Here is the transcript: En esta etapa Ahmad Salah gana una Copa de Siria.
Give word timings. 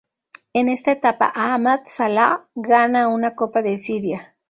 En 0.53 0.67
esta 0.67 0.93
etapa 0.93 1.31
Ahmad 1.35 1.81
Salah 1.85 2.47
gana 2.55 3.07
una 3.07 3.35
Copa 3.35 3.61
de 3.61 3.77
Siria. 3.77 4.35